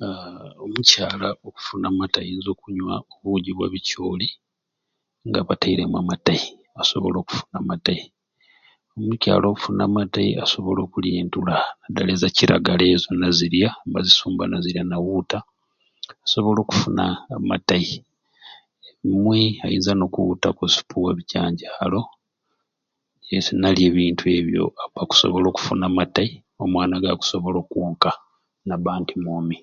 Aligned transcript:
Haaaa 0.00 0.54
omukyala 0.64 1.28
okufuna 1.46 1.86
amatei 1.88 2.22
ayinza 2.24 2.48
okunya 2.52 2.82
obugi 3.14 3.50
bwa 3.54 3.66
bikyoli 3.72 4.28
nga 5.28 5.40
bateremu 5.48 5.96
amatei 5.98 6.42
asobole 6.80 7.16
okufuna 7.20 7.56
amatei 7.60 8.02
omukyala 8.98 9.46
okufuna 9.48 9.82
amatei 9.88 10.30
okusobola 10.36 10.80
okulya 10.86 11.14
entula 11.22 11.56
nadala 11.82 12.10
eza 12.14 12.28
kilagala 12.36 12.84
ezo 12.94 13.10
nazirya 13.22 13.68
bazisumba 13.92 14.44
nazirya 14.52 14.84
nawuta 14.90 15.38
asobola 16.24 16.58
okufuna 16.62 17.04
amatei 17.36 17.88
olumwei 19.02 19.48
ayinza 19.66 19.92
nokuwutaku 19.96 20.60
osupu 20.68 20.96
wa 21.04 21.12
bijanjalo 21.18 22.00
yes 23.28 23.46
nalya 23.60 23.84
ebintu 23.90 24.24
ebyo 24.38 24.64
aba 24.82 25.00
akusobola 25.04 25.46
okufuna 25.48 25.84
amatei 25.90 26.30
omwana 26.62 27.02
gakusobola 27.04 27.56
okwonka 27.64 28.10
nabambe 28.66 29.14
mwomi 29.24 29.58